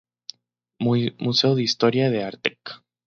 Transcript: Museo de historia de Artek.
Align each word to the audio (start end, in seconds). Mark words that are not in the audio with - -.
Museo 0.79 1.53
de 1.53 1.61
historia 1.61 2.09
de 2.09 2.23
Artek. 2.23 2.81